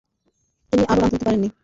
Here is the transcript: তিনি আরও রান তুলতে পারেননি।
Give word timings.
তিনি 0.73 0.83
আরও 0.91 0.99
রান 1.01 1.09
তুলতে 1.11 1.25
পারেননি। 1.25 1.49